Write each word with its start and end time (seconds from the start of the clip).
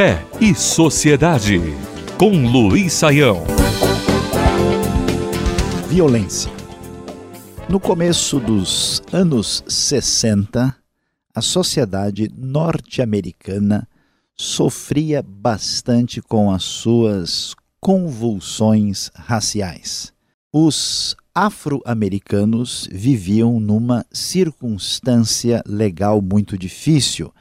Fé 0.00 0.24
e 0.40 0.54
Sociedade, 0.54 1.60
com 2.16 2.46
Luiz 2.46 2.92
Saião. 2.92 3.42
Violência. 5.88 6.52
No 7.68 7.80
começo 7.80 8.38
dos 8.38 9.02
anos 9.12 9.64
60, 9.66 10.72
a 11.34 11.42
sociedade 11.42 12.30
norte-americana 12.32 13.88
sofria 14.36 15.20
bastante 15.20 16.22
com 16.22 16.48
as 16.48 16.62
suas 16.62 17.56
convulsões 17.80 19.10
raciais. 19.16 20.12
Os 20.52 21.16
afro-americanos 21.34 22.88
viviam 22.92 23.58
numa 23.58 24.06
circunstância 24.12 25.60
legal 25.66 26.22
muito 26.22 26.56
difícil. 26.56 27.32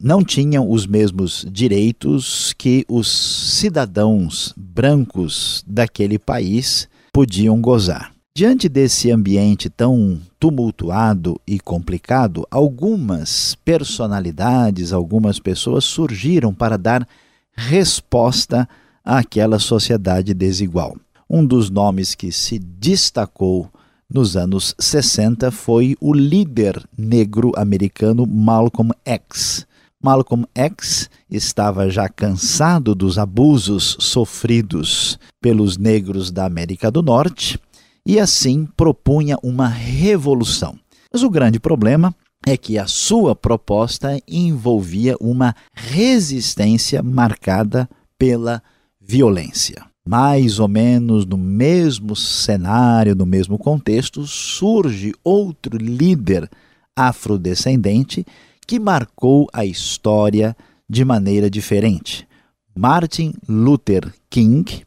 Não 0.00 0.24
tinham 0.24 0.70
os 0.70 0.86
mesmos 0.86 1.46
direitos 1.50 2.52
que 2.56 2.84
os 2.88 3.10
cidadãos 3.10 4.52
brancos 4.56 5.62
daquele 5.66 6.18
país 6.18 6.88
podiam 7.12 7.60
gozar. 7.60 8.12
Diante 8.36 8.68
desse 8.68 9.10
ambiente 9.10 9.70
tão 9.70 10.20
tumultuado 10.38 11.40
e 11.46 11.58
complicado, 11.58 12.46
algumas 12.50 13.54
personalidades, 13.64 14.92
algumas 14.92 15.38
pessoas 15.38 15.84
surgiram 15.84 16.52
para 16.52 16.76
dar 16.76 17.08
resposta 17.56 18.68
àquela 19.02 19.58
sociedade 19.58 20.34
desigual. 20.34 20.96
Um 21.28 21.46
dos 21.46 21.70
nomes 21.70 22.14
que 22.14 22.30
se 22.30 22.58
destacou 22.58 23.70
nos 24.12 24.36
anos 24.36 24.74
60 24.78 25.50
foi 25.50 25.96
o 26.00 26.12
líder 26.12 26.82
negro 26.96 27.52
americano 27.56 28.26
Malcolm 28.26 28.92
X. 29.04 29.66
Malcolm 30.02 30.46
X 30.54 31.10
estava 31.30 31.90
já 31.90 32.08
cansado 32.08 32.94
dos 32.94 33.18
abusos 33.18 33.96
sofridos 34.00 35.18
pelos 35.40 35.76
negros 35.76 36.30
da 36.30 36.44
América 36.46 36.90
do 36.90 37.02
Norte 37.02 37.58
e 38.06 38.20
assim 38.20 38.66
propunha 38.76 39.36
uma 39.42 39.66
revolução. 39.66 40.78
Mas 41.12 41.22
o 41.22 41.30
grande 41.30 41.58
problema 41.58 42.14
é 42.46 42.56
que 42.56 42.78
a 42.78 42.86
sua 42.86 43.34
proposta 43.34 44.20
envolvia 44.28 45.16
uma 45.20 45.54
resistência 45.74 47.02
marcada 47.02 47.88
pela 48.16 48.62
violência 49.00 49.84
mais 50.06 50.60
ou 50.60 50.68
menos 50.68 51.26
no 51.26 51.36
mesmo 51.36 52.14
cenário, 52.14 53.16
no 53.16 53.26
mesmo 53.26 53.58
contexto, 53.58 54.24
surge 54.24 55.12
outro 55.24 55.76
líder 55.76 56.48
afrodescendente 56.94 58.24
que 58.64 58.78
marcou 58.78 59.48
a 59.52 59.64
história 59.64 60.56
de 60.88 61.04
maneira 61.04 61.50
diferente. 61.50 62.26
Martin 62.72 63.34
Luther 63.48 64.14
King, 64.30 64.84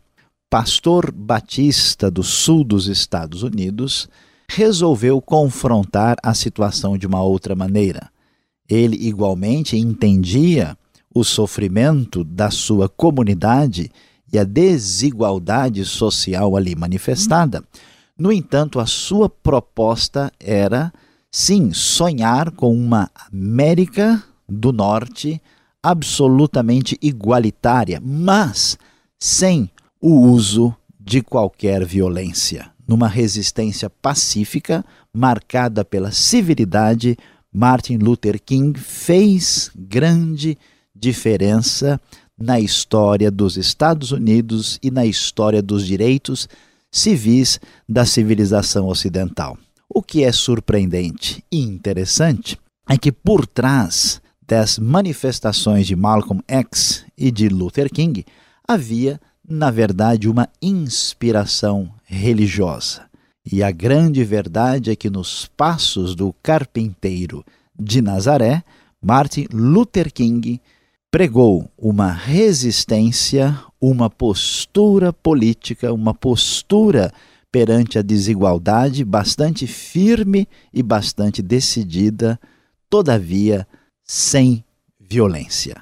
pastor 0.49 1.11
batista 1.11 2.09
do 2.09 2.23
sul 2.23 2.63
dos 2.63 2.87
Estados 2.87 3.43
Unidos, 3.43 4.07
resolveu 4.47 5.21
confrontar 5.21 6.15
a 6.23 6.33
situação 6.33 6.97
de 6.97 7.05
uma 7.05 7.21
outra 7.21 7.55
maneira. 7.55 8.09
Ele 8.69 8.95
igualmente 8.95 9.75
entendia 9.75 10.77
o 11.13 11.25
sofrimento 11.25 12.23
da 12.23 12.49
sua 12.49 12.87
comunidade 12.87 13.91
e 14.31 14.37
a 14.37 14.43
desigualdade 14.43 15.85
social 15.85 16.55
ali 16.55 16.75
manifestada. 16.75 17.63
No 18.17 18.31
entanto, 18.31 18.79
a 18.79 18.85
sua 18.85 19.29
proposta 19.29 20.31
era, 20.39 20.91
sim, 21.31 21.71
sonhar 21.71 22.51
com 22.51 22.75
uma 22.75 23.09
América 23.31 24.23
do 24.47 24.73
Norte 24.73 25.41
absolutamente 25.81 26.97
igualitária, 27.01 28.01
mas 28.03 28.77
sem 29.17 29.69
o 30.01 30.19
uso 30.19 30.75
de 30.99 31.21
qualquer 31.21 31.85
violência. 31.85 32.69
Numa 32.87 33.07
resistência 33.07 33.89
pacífica, 33.89 34.83
marcada 35.13 35.85
pela 35.85 36.11
civilidade, 36.11 37.17
Martin 37.51 37.97
Luther 37.97 38.39
King 38.41 38.77
fez 38.79 39.71
grande 39.75 40.57
na 42.37 42.59
história 42.59 43.29
dos 43.29 43.57
Estados 43.57 44.11
Unidos 44.11 44.79
e 44.81 44.89
na 44.89 45.05
história 45.05 45.61
dos 45.61 45.85
direitos 45.85 46.47
civis 46.91 47.59
da 47.87 48.05
civilização 48.05 48.87
ocidental. 48.87 49.57
O 49.87 50.01
que 50.01 50.23
é 50.23 50.31
surpreendente 50.31 51.43
e 51.51 51.59
interessante 51.59 52.57
é 52.87 52.97
que 52.97 53.11
por 53.11 53.45
trás 53.45 54.21
das 54.47 54.79
manifestações 54.79 55.85
de 55.85 55.95
Malcolm 55.95 56.41
X 56.47 57.05
e 57.17 57.29
de 57.29 57.49
Luther 57.49 57.89
King 57.91 58.25
havia, 58.67 59.19
na 59.47 59.69
verdade, 59.69 60.27
uma 60.27 60.47
inspiração 60.61 61.91
religiosa. 62.05 63.07
E 63.51 63.61
a 63.63 63.71
grande 63.71 64.23
verdade 64.23 64.91
é 64.91 64.95
que 64.95 65.09
nos 65.09 65.45
passos 65.57 66.15
do 66.15 66.33
carpinteiro 66.41 67.43
de 67.79 68.01
Nazaré, 68.01 68.63
Martin 69.01 69.47
Luther 69.51 70.11
King 70.11 70.59
pregou 71.11 71.69
uma 71.77 72.11
resistência, 72.11 73.57
uma 73.81 74.09
postura 74.09 75.11
política, 75.11 75.93
uma 75.93 76.13
postura 76.13 77.11
perante 77.51 77.97
a 77.97 78.01
desigualdade 78.01 79.03
bastante 79.03 79.65
firme 79.65 80.47
e 80.71 80.83
bastante 80.83 81.41
decidida, 81.41 82.39
todavia 82.89 83.67
sem 84.03 84.63
violência. 84.99 85.81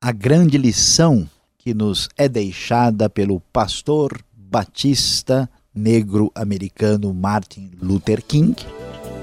A 0.00 0.12
grande 0.12 0.58
lição 0.58 1.28
que 1.56 1.72
nos 1.72 2.08
é 2.16 2.28
deixada 2.28 3.08
pelo 3.08 3.40
pastor 3.52 4.22
batista 4.36 5.48
negro 5.74 6.30
americano 6.34 7.12
Martin 7.12 7.70
Luther 7.80 8.22
King 8.22 8.54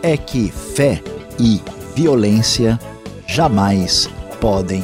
é 0.02 0.18
que 0.18 0.52
fé 0.52 1.02
e 1.40 1.62
violência 1.96 2.80
jamais 3.28 4.10
podem 4.42 4.84